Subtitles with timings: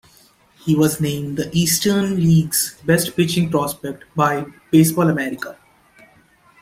[0.65, 5.59] He was named the Eastern League's best pitching prospect by "Baseball America".